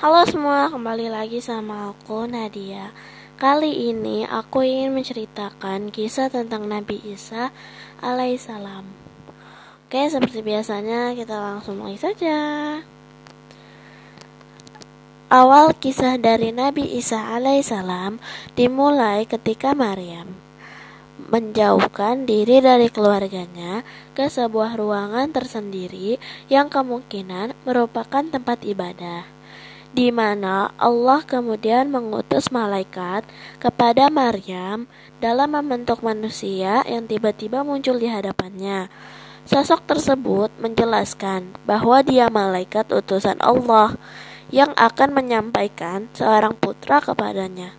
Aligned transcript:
Halo 0.00 0.24
semua, 0.24 0.72
kembali 0.72 1.12
lagi 1.12 1.44
sama 1.44 1.92
aku 1.92 2.24
Nadia. 2.24 2.88
Kali 3.36 3.92
ini 3.92 4.24
aku 4.24 4.64
ingin 4.64 4.96
menceritakan 4.96 5.92
kisah 5.92 6.32
tentang 6.32 6.64
Nabi 6.64 7.04
Isa 7.04 7.52
alaihissalam. 8.00 8.88
Oke, 9.84 10.00
seperti 10.08 10.40
biasanya 10.40 11.12
kita 11.12 11.36
langsung 11.36 11.84
mulai 11.84 12.00
saja. 12.00 12.40
Awal 15.28 15.76
kisah 15.76 16.16
dari 16.16 16.48
Nabi 16.48 16.96
Isa 16.96 17.36
alaihissalam 17.36 18.24
dimulai 18.56 19.28
ketika 19.28 19.76
Maryam 19.76 20.32
menjauhkan 21.28 22.24
diri 22.24 22.64
dari 22.64 22.88
keluarganya 22.88 23.84
ke 24.16 24.32
sebuah 24.32 24.80
ruangan 24.80 25.28
tersendiri 25.28 26.16
yang 26.48 26.72
kemungkinan 26.72 27.52
merupakan 27.68 28.24
tempat 28.24 28.64
ibadah, 28.64 29.28
di 29.90 30.14
mana 30.14 30.70
Allah 30.78 31.26
kemudian 31.26 31.90
mengutus 31.90 32.54
malaikat 32.54 33.26
kepada 33.58 34.06
Maryam 34.06 34.86
dalam 35.18 35.50
membentuk 35.50 36.06
manusia 36.06 36.86
yang 36.86 37.10
tiba-tiba 37.10 37.66
muncul 37.66 37.98
di 37.98 38.06
hadapannya. 38.06 38.86
Sosok 39.50 39.82
tersebut 39.90 40.54
menjelaskan 40.62 41.58
bahwa 41.66 42.06
dia 42.06 42.30
malaikat 42.30 42.86
utusan 42.94 43.40
Allah 43.42 43.98
yang 44.54 44.70
akan 44.78 45.10
menyampaikan 45.10 46.06
seorang 46.14 46.54
putra 46.54 47.02
kepadanya. 47.02 47.74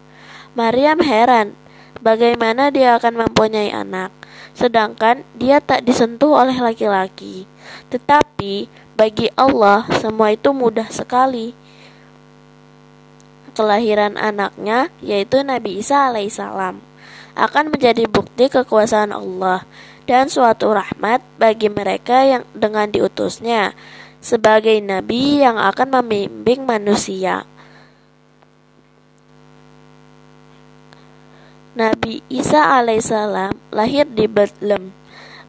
Maryam 0.51 0.99
heran 0.99 1.55
bagaimana 2.03 2.75
dia 2.75 2.99
akan 2.99 3.23
mempunyai 3.23 3.71
anak, 3.71 4.11
sedangkan 4.51 5.23
dia 5.31 5.63
tak 5.63 5.87
disentuh 5.87 6.43
oleh 6.43 6.59
laki-laki. 6.59 7.47
Tetapi 7.87 8.67
bagi 8.99 9.31
Allah 9.39 9.87
semua 10.03 10.35
itu 10.35 10.51
mudah 10.51 10.91
sekali. 10.91 11.55
Kelahiran 13.51 14.15
anaknya, 14.15 14.87
yaitu 15.03 15.43
Nabi 15.43 15.83
Isa 15.83 16.07
alaihissalam, 16.07 16.79
akan 17.35 17.65
menjadi 17.67 18.07
bukti 18.07 18.47
kekuasaan 18.47 19.11
Allah 19.11 19.67
dan 20.07 20.27
suatu 20.27 20.71
rahmat 20.71 21.23
bagi 21.39 21.67
mereka 21.71 22.23
yang 22.23 22.43
dengan 22.55 22.87
diutusnya 22.91 23.75
sebagai 24.21 24.77
nabi 24.79 25.41
yang 25.41 25.57
akan 25.57 25.99
membimbing 25.99 26.63
manusia. 26.63 27.43
Nabi 31.71 32.19
Isa 32.27 32.59
alaihissalam 32.59 33.55
lahir 33.71 34.03
di 34.03 34.27
Bethlehem, 34.27 34.91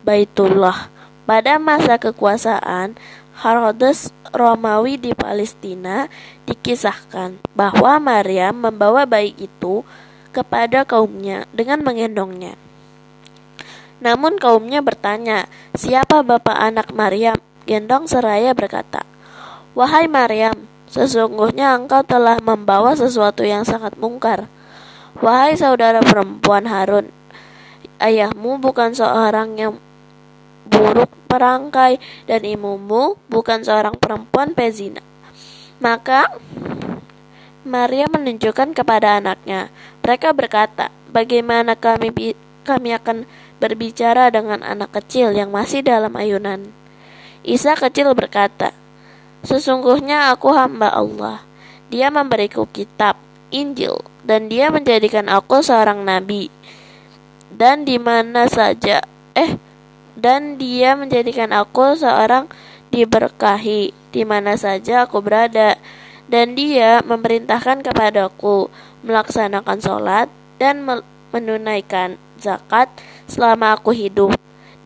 Baitullah. 0.07 0.89
Pada 1.23 1.59
masa 1.59 1.99
kekuasaan 2.03 2.99
Herodes 3.43 4.11
Romawi 4.33 4.97
di 4.97 5.13
Palestina 5.13 6.09
dikisahkan 6.49 7.37
bahwa 7.53 8.01
Maryam 8.01 8.65
membawa 8.65 9.05
bayi 9.05 9.37
itu 9.37 9.85
kepada 10.33 10.89
kaumnya 10.89 11.45
dengan 11.53 11.85
menggendongnya. 11.85 12.57
Namun 14.03 14.41
kaumnya 14.41 14.81
bertanya, 14.83 15.47
siapa 15.77 16.25
bapak 16.25 16.57
anak 16.59 16.91
Maryam? 16.91 17.39
Gendong 17.63 18.11
seraya 18.11 18.51
berkata, 18.57 19.07
Wahai 19.79 20.11
Maryam, 20.11 20.67
sesungguhnya 20.91 21.79
engkau 21.79 22.03
telah 22.03 22.43
membawa 22.43 22.99
sesuatu 22.99 23.47
yang 23.47 23.63
sangat 23.63 23.95
mungkar. 24.01 24.51
Wahai 25.23 25.55
saudara 25.55 26.03
perempuan 26.03 26.67
Harun, 26.67 27.13
ayahmu 28.03 28.59
bukan 28.59 28.91
seorang 28.91 29.55
yang 29.55 29.79
buruk 30.83 31.11
perangkai 31.31 32.03
dan 32.27 32.43
ibumu 32.43 33.15
bukan 33.31 33.63
seorang 33.63 33.95
perempuan 33.95 34.51
pezina. 34.59 34.99
Maka 35.79 36.35
Maria 37.63 38.11
menunjukkan 38.11 38.75
kepada 38.75 39.23
anaknya. 39.23 39.71
Mereka 40.03 40.35
berkata, 40.35 40.91
"Bagaimana 41.15 41.79
kami 41.79 42.35
kami 42.67 42.91
akan 42.99 43.23
berbicara 43.63 44.35
dengan 44.35 44.67
anak 44.67 44.91
kecil 44.99 45.31
yang 45.31 45.55
masih 45.55 45.87
dalam 45.87 46.19
ayunan?" 46.19 46.75
Isa 47.47 47.79
kecil 47.79 48.11
berkata, 48.19 48.75
"Sesungguhnya 49.47 50.35
aku 50.35 50.51
hamba 50.51 50.91
Allah. 50.91 51.47
Dia 51.87 52.11
memberiku 52.11 52.67
kitab, 52.67 53.15
Injil, 53.55 54.03
dan 54.27 54.51
dia 54.51 54.75
menjadikan 54.75 55.31
aku 55.31 55.63
seorang 55.63 56.03
nabi. 56.03 56.51
Dan 57.53 57.87
di 57.87 58.01
mana 58.01 58.51
saja, 58.51 59.05
eh, 59.39 59.55
dan 60.17 60.61
dia 60.61 60.93
menjadikan 60.93 61.53
aku 61.57 61.97
seorang 61.97 62.49
diberkahi 62.93 63.97
di 64.13 64.23
mana 64.23 64.55
saja 64.61 65.09
aku 65.09 65.25
berada. 65.25 65.81
Dan 66.33 66.57
dia 66.57 67.05
memerintahkan 67.05 67.85
kepadaku 67.85 68.73
melaksanakan 69.05 69.79
sholat 69.85 70.29
dan 70.57 70.81
menunaikan 71.29 72.17
zakat 72.41 72.89
selama 73.29 73.77
aku 73.77 73.93
hidup 73.93 74.33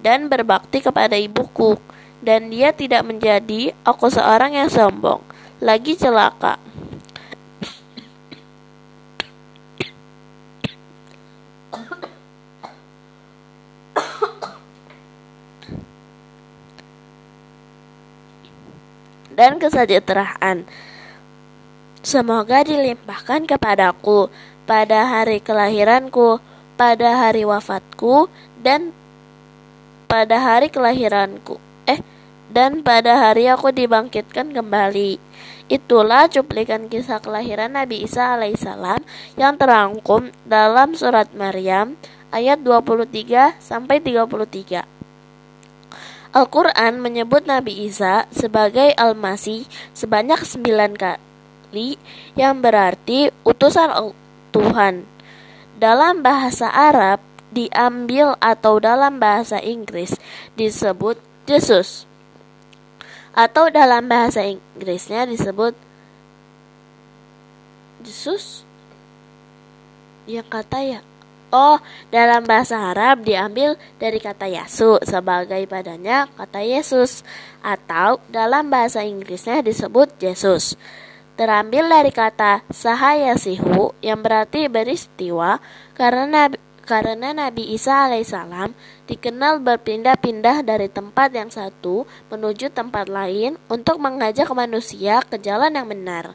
dan 0.03 0.27
berbakti 0.27 0.83
kepada 0.83 1.15
ibuku. 1.15 1.79
Dan 2.19 2.51
dia 2.51 2.75
tidak 2.75 3.07
menjadi 3.07 3.71
aku 3.87 4.11
seorang 4.11 4.59
yang 4.59 4.67
sombong, 4.67 5.23
lagi 5.63 5.95
celaka. 5.95 6.59
Dan 19.37 19.61
kesejahteraan. 19.61 20.65
Semoga 22.01 22.65
dilimpahkan 22.65 23.45
kepadaku 23.45 24.33
pada 24.65 25.07
hari 25.07 25.39
kelahiranku, 25.39 26.41
pada 26.75 27.29
hari 27.29 27.45
wafatku, 27.45 28.33
dan 28.65 28.91
pada 30.09 30.41
hari 30.41 30.73
kelahiranku. 30.73 31.61
Eh, 31.87 32.01
dan 32.51 32.81
pada 32.81 33.21
hari 33.21 33.51
aku 33.51 33.71
dibangkitkan 33.71 34.55
kembali. 34.55 35.19
Itulah 35.67 36.31
cuplikan 36.31 36.87
kisah 36.87 37.19
kelahiran 37.19 37.75
Nabi 37.75 38.07
Isa 38.07 38.39
alaihissalam 38.39 39.03
yang 39.35 39.59
terangkum 39.59 40.31
dalam 40.47 40.95
surat 40.95 41.27
Maryam 41.35 41.99
ayat 42.31 42.63
23 42.63 43.59
sampai 43.59 43.99
33. 43.99 44.96
Al-Quran 46.37 47.01
menyebut 47.01 47.49
Nabi 47.49 47.89
Isa 47.89 48.29
sebagai 48.29 48.93
Al-Masih 49.01 49.65
sebanyak 49.97 50.45
sembilan 50.45 50.93
kali 50.93 51.97
yang 52.37 52.61
berarti 52.61 53.33
utusan 53.41 54.13
Tuhan. 54.53 55.09
Dalam 55.81 56.21
bahasa 56.21 56.69
Arab 56.69 57.25
diambil 57.49 58.37
atau 58.37 58.77
dalam 58.77 59.17
bahasa 59.17 59.65
Inggris 59.65 60.13
disebut 60.61 61.17
Yesus. 61.49 62.05
Atau 63.33 63.73
dalam 63.73 64.05
bahasa 64.05 64.45
Inggrisnya 64.45 65.25
disebut 65.25 65.73
Yesus. 68.05 68.61
Yang 70.29 70.53
kata 70.53 70.79
ya 70.85 71.01
Oh, 71.55 71.79
dalam 72.11 72.43
bahasa 72.43 72.91
Arab 72.91 73.23
diambil 73.23 73.79
dari 74.03 74.19
kata 74.19 74.51
Yasu 74.51 74.99
sebagai 75.07 75.63
padanya 75.71 76.27
kata 76.35 76.59
Yesus 76.59 77.23
atau 77.63 78.19
dalam 78.27 78.67
bahasa 78.67 79.07
Inggrisnya 79.07 79.63
disebut 79.63 80.11
Yesus. 80.19 80.75
Terambil 81.39 81.87
dari 81.87 82.11
kata 82.11 82.67
sahayasihu 82.67 83.95
yang 84.03 84.27
berarti 84.27 84.67
beristiwa 84.67 85.63
karena 85.95 86.51
karena 86.83 87.31
Nabi 87.31 87.79
Isa 87.79 88.11
alaihissalam 88.11 88.75
dikenal 89.07 89.63
berpindah-pindah 89.63 90.67
dari 90.67 90.91
tempat 90.91 91.31
yang 91.31 91.51
satu 91.51 92.11
menuju 92.31 92.75
tempat 92.75 93.07
lain 93.07 93.55
untuk 93.71 94.03
mengajak 94.03 94.51
manusia 94.51 95.23
ke 95.23 95.39
jalan 95.39 95.79
yang 95.79 95.87
benar. 95.87 96.35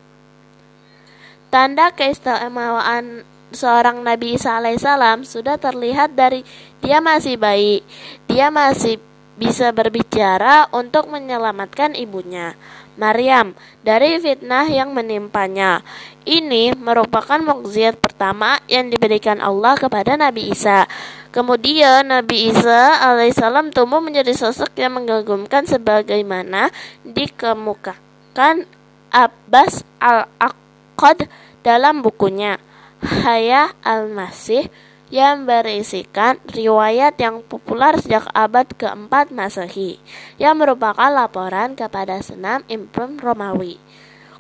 Tanda 1.52 1.92
keistimewaan 1.92 3.28
seorang 3.52 4.04
Nabi 4.04 4.36
Isa 4.40 4.58
alaihissalam 4.58 5.24
sudah 5.28 5.56
terlihat 5.60 6.16
dari 6.16 6.44
dia 6.82 7.00
masih 7.00 7.38
bayi. 7.38 7.86
Dia 8.28 8.50
masih 8.50 9.00
bisa 9.42 9.74
berbicara 9.74 10.70
untuk 10.70 11.10
menyelamatkan 11.10 11.98
ibunya, 11.98 12.54
Maryam, 12.94 13.58
dari 13.82 14.22
fitnah 14.22 14.70
yang 14.70 14.94
menimpanya. 14.94 15.82
Ini 16.22 16.78
merupakan 16.78 17.42
mukjizat 17.42 17.98
pertama 17.98 18.62
yang 18.70 18.94
diberikan 18.94 19.42
Allah 19.42 19.74
kepada 19.74 20.14
Nabi 20.14 20.54
Isa. 20.54 20.86
Kemudian 21.34 22.06
Nabi 22.06 22.54
Isa 22.54 23.02
alaihissalam 23.02 23.74
tumbuh 23.74 23.98
menjadi 23.98 24.30
sosok 24.36 24.78
yang 24.78 25.02
mengagumkan 25.02 25.66
sebagaimana 25.66 26.70
dikemukakan 27.02 28.70
Abbas 29.10 29.82
al-Aqad 29.98 31.26
dalam 31.66 32.06
bukunya. 32.06 32.62
Hayah 33.02 33.74
al-Masih 33.82 34.70
yang 35.10 35.50
berisikan 35.50 36.38
riwayat 36.46 37.18
yang 37.18 37.42
populer 37.42 37.98
sejak 37.98 38.30
abad 38.30 38.70
keempat 38.78 39.34
Masehi 39.34 39.98
yang 40.38 40.62
merupakan 40.62 41.10
laporan 41.10 41.74
kepada 41.74 42.22
senam 42.22 42.62
Imperium 42.70 43.18
Romawi. 43.18 43.82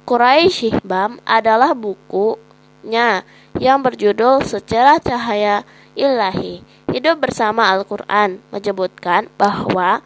Quraisy 0.06 0.78
Bam 0.86 1.18
adalah 1.26 1.74
bukunya 1.74 3.26
yang 3.58 3.82
berjudul 3.82 4.46
Sejarah 4.46 5.02
Cahaya 5.02 5.66
Ilahi. 5.98 6.62
Hidup 6.94 7.18
bersama 7.18 7.66
Al-Quran 7.74 8.46
menyebutkan 8.54 9.26
bahwa 9.42 10.06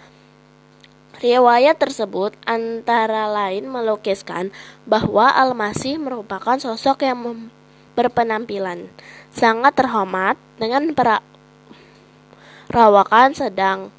riwayat 1.20 1.76
tersebut 1.76 2.40
antara 2.48 3.28
lain 3.28 3.68
melukiskan 3.68 4.56
bahwa 4.88 5.28
Al-Masih 5.28 6.00
merupakan 6.00 6.56
sosok 6.56 7.04
yang 7.04 7.20
berpenampilan 7.96 8.92
sangat 9.32 9.74
terhormat 9.80 10.36
dengan 10.60 10.92
perawakan 12.70 13.32
sedang 13.32 13.90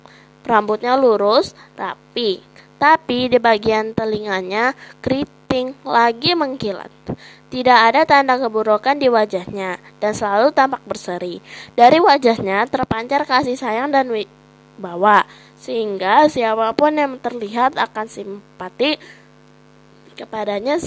rambutnya 0.46 0.94
lurus, 0.94 1.58
rapi, 1.74 2.38
tapi 2.78 3.26
di 3.26 3.42
bagian 3.42 3.92
telinganya 3.96 4.78
keriting 5.02 5.74
lagi 5.82 6.38
mengkilat. 6.38 6.92
Tidak 7.50 7.78
ada 7.90 8.06
tanda 8.06 8.38
keburukan 8.38 8.98
di 9.00 9.10
wajahnya 9.10 9.80
dan 9.98 10.12
selalu 10.12 10.54
tampak 10.54 10.82
berseri. 10.86 11.42
Dari 11.74 11.98
wajahnya 11.98 12.68
terpancar 12.70 13.26
kasih 13.26 13.58
sayang 13.58 13.90
dan 13.90 14.12
wibawa, 14.12 15.24
sehingga 15.58 16.30
siapa 16.30 16.74
pun 16.76 16.94
yang 16.94 17.18
terlihat 17.18 17.74
akan 17.80 18.06
simpati 18.06 19.00
kepadanya 20.16 20.78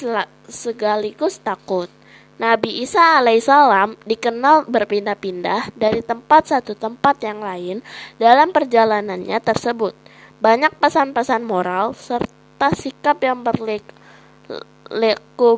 segaligus 0.50 1.38
takut. 1.42 1.90
Nabi 2.40 2.88
Isa 2.88 3.20
alaihissalam 3.20 4.00
dikenal 4.08 4.72
berpindah-pindah 4.72 5.76
dari 5.76 6.00
tempat 6.00 6.48
satu 6.48 6.72
tempat 6.72 7.20
yang 7.20 7.44
lain 7.44 7.84
dalam 8.16 8.56
perjalanannya 8.56 9.36
tersebut. 9.44 9.92
Banyak 10.40 10.80
pesan-pesan 10.80 11.44
moral 11.44 11.92
serta 11.92 12.72
sikap 12.72 13.20
yang 13.20 13.44
berliku 13.44 13.92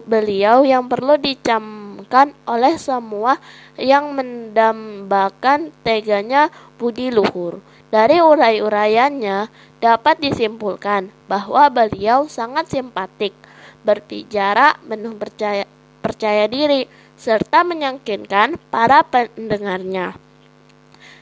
beliau 0.09 0.65
yang 0.65 0.89
perlu 0.89 1.21
dicamkan 1.21 2.33
oleh 2.49 2.73
semua 2.81 3.37
yang 3.77 4.17
mendambakan 4.17 5.69
teganya 5.85 6.49
budi 6.81 7.13
luhur. 7.13 7.61
Dari 7.93 8.25
urai-uraiannya 8.25 9.53
dapat 9.85 10.17
disimpulkan 10.17 11.13
bahwa 11.29 11.69
beliau 11.69 12.25
sangat 12.25 12.73
simpatik, 12.73 13.37
berbicara 13.85 14.81
penuh 14.81 15.13
percaya 15.13 15.69
percaya 16.01 16.49
diri, 16.49 16.89
serta 17.15 17.61
meyakinkan 17.61 18.57
para 18.73 19.05
pendengarnya. 19.05 20.17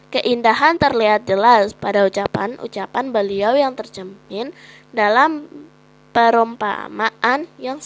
Keindahan 0.10 0.82
terlihat 0.82 1.30
jelas 1.30 1.78
pada 1.78 2.08
ucapan-ucapan 2.08 3.14
beliau 3.14 3.54
yang 3.54 3.78
tercemin 3.78 4.50
dalam 4.90 5.46
perumpamaan 6.10 7.46
yang 7.62 7.78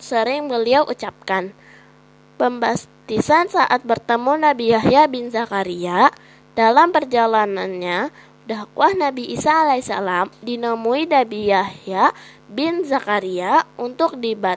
sering 0.00 0.48
beliau 0.48 0.88
ucapkan. 0.88 1.52
Pembastisan 2.40 3.52
saat 3.52 3.84
bertemu 3.84 4.32
Nabi 4.48 4.72
Yahya 4.72 5.04
bin 5.12 5.28
Zakaria 5.28 6.08
dalam 6.56 6.88
perjalanannya 6.88 8.08
dakwah 8.48 8.94
Nabi 8.96 9.28
Isa 9.34 9.66
alaihissalam 9.66 10.32
dinemui 10.40 11.04
Nabi 11.04 11.52
Yahya 11.52 12.16
bin 12.48 12.86
Zakaria 12.86 13.66
untuk 13.76 14.16
dibab 14.16 14.56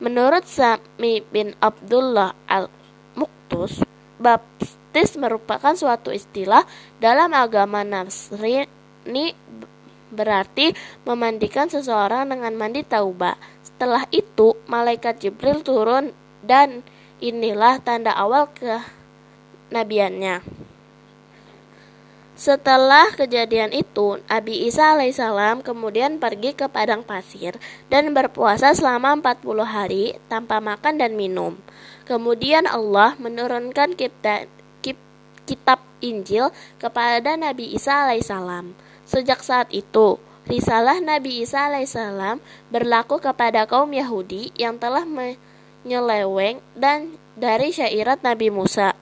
Menurut 0.00 0.48
Sami 0.48 1.20
bin 1.28 1.52
Abdullah 1.60 2.32
al-Muktus, 2.48 3.84
baptis 4.16 5.16
merupakan 5.20 5.76
suatu 5.76 6.08
istilah 6.08 6.64
dalam 7.00 7.32
agama 7.36 7.84
Nasrani 7.84 8.68
berarti 10.10 10.74
memandikan 11.06 11.70
seseorang 11.70 12.28
dengan 12.28 12.52
mandi 12.58 12.82
taubah. 12.82 13.38
Setelah 13.62 14.04
itu, 14.10 14.58
malaikat 14.66 15.22
Jibril 15.22 15.62
turun 15.62 16.12
dan 16.42 16.82
inilah 17.22 17.78
tanda 17.80 18.12
awal 18.12 18.50
kenabiannya. 19.70 20.59
Setelah 22.40 23.12
kejadian 23.20 23.68
itu, 23.68 24.16
Nabi 24.24 24.64
Isa 24.64 24.96
alaihissalam 24.96 25.60
kemudian 25.60 26.16
pergi 26.16 26.56
ke 26.56 26.72
padang 26.72 27.04
pasir 27.04 27.60
dan 27.92 28.16
berpuasa 28.16 28.72
selama 28.72 29.12
40 29.20 29.60
hari 29.60 30.16
tanpa 30.32 30.56
makan 30.56 30.96
dan 30.96 31.20
minum. 31.20 31.60
Kemudian 32.08 32.64
Allah 32.64 33.12
menurunkan 33.20 33.92
kitab, 33.92 34.48
kitab 35.44 35.84
Injil 36.00 36.48
kepada 36.80 37.36
Nabi 37.36 37.76
Isa 37.76 38.08
alaihissalam. 38.08 38.72
Sejak 39.04 39.44
saat 39.44 39.68
itu, 39.68 40.16
risalah 40.48 40.96
Nabi 40.96 41.44
Isa 41.44 41.68
alaihissalam 41.68 42.40
berlaku 42.72 43.20
kepada 43.20 43.68
kaum 43.68 43.92
Yahudi 43.92 44.48
yang 44.56 44.80
telah 44.80 45.04
menyeleweng 45.04 46.64
dan 46.72 47.20
dari 47.36 47.68
syairat 47.68 48.24
Nabi 48.24 48.48
Musa 48.48 48.96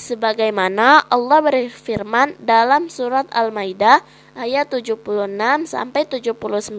sebagaimana 0.00 1.04
Allah 1.12 1.44
berfirman 1.44 2.40
dalam 2.40 2.88
surat 2.88 3.28
Al-Maidah 3.28 4.00
ayat 4.32 4.72
76 4.72 5.04
sampai 5.68 6.08
79. 6.08 6.72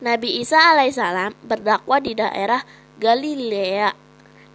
Nabi 0.00 0.28
Isa 0.40 0.56
alaihissalam 0.72 1.36
berdakwah 1.44 2.00
di 2.00 2.16
daerah 2.16 2.64
Galilea. 2.96 3.92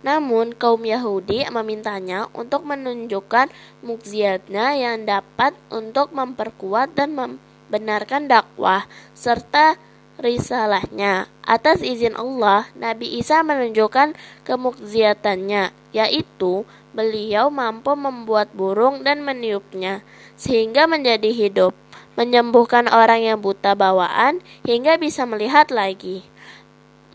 Namun 0.01 0.57
kaum 0.57 0.81
Yahudi 0.81 1.45
memintanya 1.53 2.25
untuk 2.33 2.65
menunjukkan 2.65 3.53
mukjizatnya 3.85 4.73
yang 4.73 5.05
dapat 5.05 5.53
untuk 5.69 6.09
memperkuat 6.09 6.97
dan 6.97 7.13
membenarkan 7.13 8.25
dakwah 8.25 8.89
serta 9.13 9.77
risalahnya. 10.19 11.31
Atas 11.45 11.83
izin 11.85 12.15
Allah, 12.15 12.67
Nabi 12.75 13.19
Isa 13.19 13.43
menunjukkan 13.43 14.15
kemukjizatannya, 14.43 15.71
yaitu 15.91 16.63
beliau 16.91 17.47
mampu 17.47 17.95
membuat 17.95 18.51
burung 18.51 19.03
dan 19.07 19.23
meniupnya, 19.23 20.03
sehingga 20.35 20.87
menjadi 20.87 21.31
hidup, 21.31 21.71
menyembuhkan 22.19 22.91
orang 22.91 23.23
yang 23.23 23.39
buta 23.39 23.75
bawaan 23.75 24.43
hingga 24.67 24.99
bisa 24.99 25.23
melihat 25.23 25.71
lagi, 25.71 26.27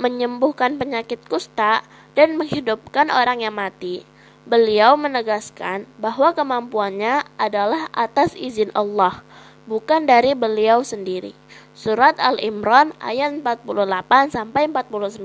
menyembuhkan 0.01 0.81
penyakit 0.81 1.21
kusta, 1.29 1.85
dan 2.17 2.41
menghidupkan 2.41 3.13
orang 3.13 3.45
yang 3.45 3.53
mati. 3.53 4.09
Beliau 4.49 4.97
menegaskan 4.97 5.85
bahwa 6.01 6.33
kemampuannya 6.33 7.29
adalah 7.37 7.93
atas 7.93 8.33
izin 8.33 8.73
Allah, 8.73 9.21
bukan 9.67 10.07
dari 10.07 10.33
beliau 10.33 10.81
sendiri. 10.87 11.35
Surat 11.77 12.17
Al-Imran 12.17 12.97
ayat 13.03 13.45
48 13.45 14.33
sampai 14.33 14.71
49. 14.71 15.21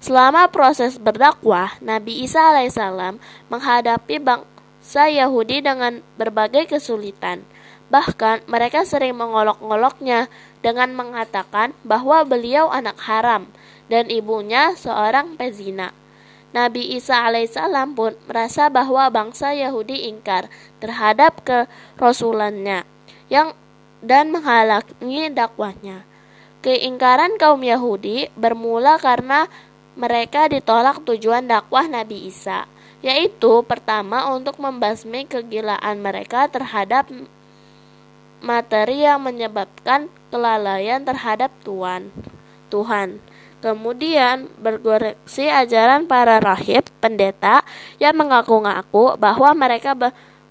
Selama 0.00 0.48
proses 0.48 0.96
berdakwah, 0.96 1.76
Nabi 1.84 2.24
Isa 2.24 2.40
alaihissalam 2.56 3.20
menghadapi 3.52 4.16
bangsa 4.16 5.12
Yahudi 5.12 5.60
dengan 5.60 6.00
berbagai 6.16 6.72
kesulitan. 6.72 7.44
Bahkan 7.92 8.48
mereka 8.48 8.88
sering 8.88 9.18
mengolok-ngoloknya 9.18 10.32
dengan 10.64 10.96
mengatakan 10.96 11.76
bahwa 11.84 12.24
beliau 12.24 12.72
anak 12.72 12.96
haram 13.04 13.50
dan 13.92 14.08
ibunya 14.08 14.72
seorang 14.78 15.36
pezina. 15.36 15.92
Nabi 16.56 16.96
Isa 16.96 17.26
alaihissalam 17.28 17.92
pun 17.92 18.16
merasa 18.24 18.72
bahwa 18.72 19.06
bangsa 19.12 19.52
Yahudi 19.52 20.08
ingkar 20.08 20.48
terhadap 20.80 21.44
kerasulannya 21.44 22.88
yang 23.32 23.56
dan 24.04 24.34
menghalangi 24.34 25.32
dakwahnya. 25.32 26.04
Keingkaran 26.60 27.40
kaum 27.40 27.64
Yahudi 27.64 28.28
bermula 28.36 29.00
karena 29.00 29.48
mereka 29.96 30.44
ditolak 30.50 31.00
tujuan 31.08 31.48
dakwah 31.48 31.88
Nabi 31.88 32.28
Isa, 32.28 32.68
yaitu 33.00 33.64
pertama 33.64 34.28
untuk 34.28 34.60
membasmi 34.60 35.24
kegilaan 35.24 36.04
mereka 36.04 36.52
terhadap 36.52 37.08
materi 38.44 39.04
yang 39.08 39.24
menyebabkan 39.24 40.12
kelalaian 40.28 41.00
terhadap 41.04 41.48
Tuhan. 41.64 42.12
Tuhan. 42.68 43.20
Kemudian 43.60 44.48
berkoreksi 44.56 45.52
ajaran 45.52 46.08
para 46.08 46.40
rahib, 46.40 46.80
pendeta 46.96 47.60
yang 48.00 48.16
mengaku-ngaku 48.16 49.20
bahwa 49.20 49.52
mereka 49.52 49.92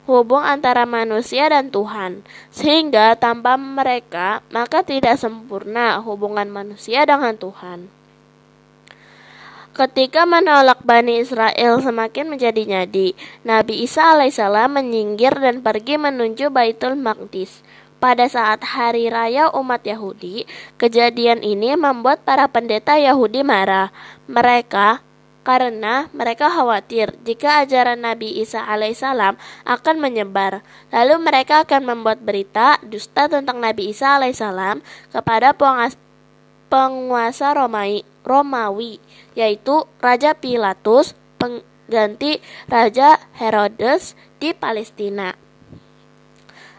hubung 0.10 0.42
antara 0.42 0.90
manusia 0.90 1.46
dan 1.54 1.70
Tuhan, 1.70 2.26
sehingga 2.50 3.14
tanpa 3.14 3.54
mereka 3.62 4.42
maka 4.50 4.82
tidak 4.82 5.22
sempurna 5.22 6.02
hubungan 6.02 6.50
manusia 6.50 7.06
dengan 7.06 7.38
Tuhan. 7.38 7.94
Ketika 9.70 10.26
menolak 10.26 10.82
Bani 10.84 11.22
Israel 11.24 11.80
semakin 11.80 12.28
menjadi 12.28 12.68
nyadi, 12.68 13.16
Nabi 13.48 13.86
Isa 13.86 14.12
alaihissalam 14.12 14.76
menyingkir 14.76 15.32
dan 15.38 15.64
pergi 15.64 15.96
menuju 15.96 16.52
Baitul 16.52 17.00
Maqdis. 17.00 17.64
Pada 18.00 18.28
saat 18.32 18.64
hari 18.64 19.12
raya 19.12 19.52
umat 19.56 19.84
Yahudi, 19.84 20.48
kejadian 20.80 21.44
ini 21.44 21.76
membuat 21.76 22.24
para 22.28 22.48
pendeta 22.48 22.96
Yahudi 22.96 23.44
marah. 23.44 23.92
Mereka 24.28 25.04
karena 25.50 26.06
mereka 26.14 26.46
khawatir 26.46 27.18
jika 27.26 27.66
ajaran 27.66 28.06
Nabi 28.06 28.38
Isa 28.38 28.62
alaihissalam 28.70 29.34
akan 29.66 29.96
menyebar. 29.98 30.62
Lalu 30.94 31.26
mereka 31.26 31.66
akan 31.66 31.90
membuat 31.90 32.22
berita 32.22 32.78
dusta 32.86 33.26
tentang 33.26 33.58
Nabi 33.58 33.90
Isa 33.90 34.22
alaihissalam 34.22 34.86
kepada 35.10 35.58
penguasa 36.70 37.48
Romawi, 37.58 38.06
Romawi 38.22 39.02
yaitu 39.34 39.90
Raja 39.98 40.38
Pilatus, 40.38 41.18
pengganti 41.42 42.46
Raja 42.70 43.18
Herodes 43.34 44.14
di 44.38 44.54
Palestina. 44.54 45.34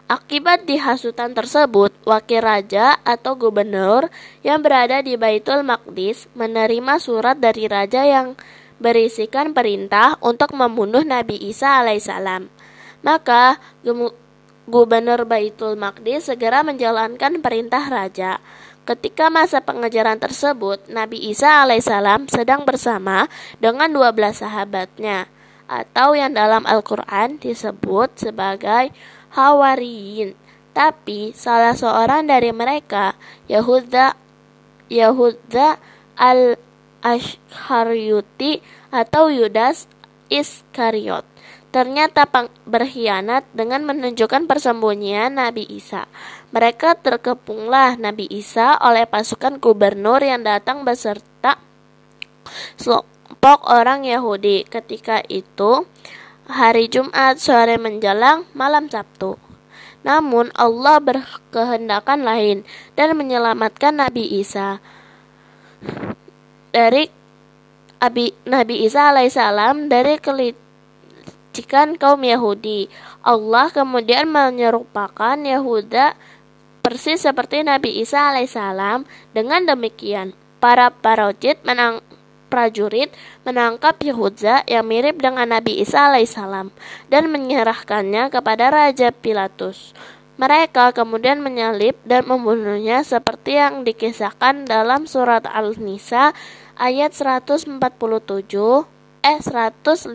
Akibat 0.07 0.67
dihasutan 0.67 1.31
tersebut, 1.31 1.95
wakil 2.03 2.43
raja 2.43 2.99
atau 3.07 3.39
gubernur 3.39 4.11
yang 4.43 4.59
berada 4.59 4.99
di 4.99 5.15
Baitul 5.15 5.63
Maqdis 5.63 6.27
menerima 6.35 6.99
surat 6.99 7.39
dari 7.39 7.63
raja 7.71 8.03
yang 8.03 8.35
berisikan 8.81 9.53
perintah 9.53 10.17
untuk 10.19 10.57
membunuh 10.57 11.05
Nabi 11.05 11.37
Isa 11.37 11.79
alaihissalam. 11.85 12.49
Maka 13.05 13.61
gubernur 14.65 15.23
Baitul 15.29 15.77
Maqdis 15.77 16.27
segera 16.33 16.65
menjalankan 16.65 17.39
perintah 17.39 17.85
raja. 17.85 18.41
Ketika 18.81 19.29
masa 19.29 19.61
pengejaran 19.61 20.17
tersebut, 20.17 20.89
Nabi 20.89 21.29
Isa 21.29 21.61
alaihissalam 21.61 22.25
sedang 22.25 22.65
bersama 22.65 23.29
dengan 23.61 23.93
12 23.93 24.41
sahabatnya 24.41 25.29
atau 25.69 26.17
yang 26.17 26.33
dalam 26.33 26.65
Al-Quran 26.65 27.39
disebut 27.39 28.17
sebagai 28.17 28.91
Hawariyin. 29.31 30.35
Tapi 30.75 31.31
salah 31.31 31.77
seorang 31.77 32.27
dari 32.27 32.51
mereka, 32.51 33.15
Yahuda 33.47 34.17
Yahuda 34.91 35.79
al-Ashharyuti 37.01 38.61
atau 38.93 39.33
Yudas 39.33 39.89
Iskariot, 40.31 41.27
ternyata 41.75 42.23
berkhianat 42.63 43.43
dengan 43.51 43.83
menunjukkan 43.83 44.47
persembunyian 44.47 45.35
Nabi 45.35 45.67
Isa. 45.67 46.07
Mereka 46.55 47.03
terkepunglah 47.03 47.99
Nabi 47.99 48.31
Isa 48.31 48.79
oleh 48.79 49.03
pasukan 49.03 49.59
gubernur 49.59 50.23
yang 50.23 50.47
datang 50.47 50.87
beserta 50.87 51.59
sekelompok 52.79 53.59
orang 53.67 54.07
Yahudi. 54.07 54.63
Ketika 54.63 55.19
itu, 55.27 55.83
hari 56.47 56.87
Jumat 56.87 57.39
sore 57.39 57.75
menjelang 57.75 58.47
malam 58.55 58.87
Sabtu. 58.87 59.35
Namun 60.01 60.49
Allah 60.57 60.97
berkehendakan 60.97 62.25
lain 62.25 62.65
dan 62.97 63.13
menyelamatkan 63.13 64.01
Nabi 64.01 64.25
Isa 64.41 64.81
dari 66.71 67.07
Abi, 68.01 68.33
Nabi 68.49 68.89
Isa 68.89 69.13
alaihissalam 69.13 69.85
dari 69.85 70.17
kelicikan 70.17 71.93
kaum 72.01 72.25
Yahudi. 72.25 72.89
Allah 73.21 73.69
kemudian 73.69 74.25
menyerupakan 74.25 75.37
Yahuda 75.37 76.17
persis 76.81 77.21
seperti 77.21 77.61
Nabi 77.61 78.01
Isa 78.01 78.33
alaihissalam. 78.33 79.05
Dengan 79.37 79.69
demikian, 79.69 80.33
para 80.57 80.89
parojit 80.89 81.61
menang 81.61 82.01
prajurit 82.51 83.15
menangkap 83.47 83.95
Yehuda 84.03 84.67
yang 84.67 84.83
mirip 84.83 85.23
dengan 85.23 85.47
Nabi 85.47 85.79
Isa 85.79 86.11
alaihissalam 86.11 86.67
dan 87.07 87.31
menyerahkannya 87.31 88.27
kepada 88.27 88.67
Raja 88.67 89.15
Pilatus. 89.15 89.95
Mereka 90.35 90.91
kemudian 90.91 91.39
menyalip 91.39 91.95
dan 92.03 92.27
membunuhnya 92.27 93.07
seperti 93.07 93.55
yang 93.55 93.87
dikisahkan 93.87 94.67
dalam 94.67 95.07
surat 95.07 95.47
Al-Nisa 95.47 96.35
ayat 96.79 97.11
147 97.15 97.79
eh 99.21 99.39
157 99.39 100.11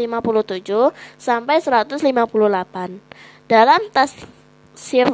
sampai 1.16 1.56
158. 1.62 3.00
Dalam 3.46 3.80
tafsir 3.94 5.06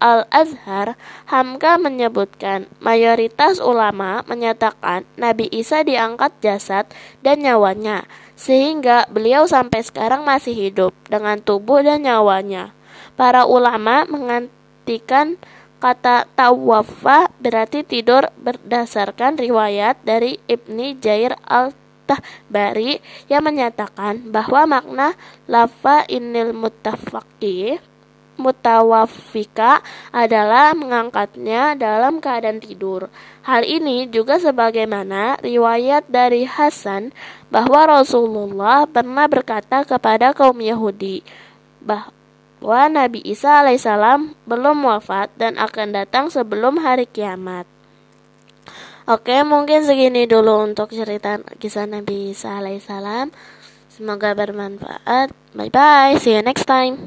Al-Azhar, 0.00 0.96
Hamka 1.28 1.76
menyebutkan 1.76 2.64
mayoritas 2.80 3.60
ulama 3.60 4.24
menyatakan 4.24 5.04
Nabi 5.20 5.52
Isa 5.52 5.84
diangkat 5.84 6.32
jasad 6.40 6.88
dan 7.20 7.44
nyawanya, 7.44 8.08
sehingga 8.32 9.04
beliau 9.12 9.44
sampai 9.44 9.84
sekarang 9.84 10.24
masih 10.24 10.56
hidup 10.56 10.96
dengan 11.12 11.36
tubuh 11.44 11.84
dan 11.84 12.08
nyawanya. 12.08 12.72
Para 13.12 13.44
ulama 13.44 14.08
mengantikan 14.08 15.36
kata 15.80 16.28
tawafa 16.36 17.32
berarti 17.40 17.80
tidur 17.82 18.28
berdasarkan 18.36 19.40
riwayat 19.40 19.96
dari 20.04 20.36
Ibni 20.44 21.00
Jair 21.00 21.34
al-Tahbari 21.48 23.00
yang 23.32 23.48
menyatakan 23.48 24.28
bahwa 24.28 24.78
makna 24.78 25.16
lafa 25.48 26.04
inil 26.06 26.52
mutafaqih 26.52 27.80
mutawafika 28.40 29.84
adalah 30.08 30.72
mengangkatnya 30.72 31.76
dalam 31.76 32.24
keadaan 32.24 32.60
tidur. 32.64 33.12
Hal 33.44 33.68
ini 33.68 34.08
juga 34.08 34.40
sebagaimana 34.40 35.36
riwayat 35.44 36.08
dari 36.08 36.48
Hasan 36.48 37.12
bahwa 37.52 38.00
Rasulullah 38.00 38.88
pernah 38.88 39.28
berkata 39.28 39.84
kepada 39.84 40.32
kaum 40.32 40.56
Yahudi 40.64 41.20
bahwa 42.60 43.04
Nabi 43.04 43.20
Isa 43.24 43.64
alaihissalam 43.64 44.36
belum 44.44 44.84
wafat 44.84 45.32
dan 45.36 45.56
akan 45.56 45.96
datang 45.96 46.28
sebelum 46.28 46.80
hari 46.80 47.08
kiamat. 47.08 47.64
Oke, 49.10 49.42
mungkin 49.42 49.82
segini 49.82 50.28
dulu 50.28 50.70
untuk 50.70 50.92
cerita 50.92 51.40
kisah 51.58 51.88
Nabi 51.88 52.30
Isa 52.30 52.60
alaihissalam. 52.60 53.32
Semoga 54.00 54.32
bermanfaat. 54.32 55.30
Bye 55.52 55.68
bye. 55.68 56.16
See 56.16 56.32
you 56.32 56.42
next 56.42 56.64
time. 56.64 56.96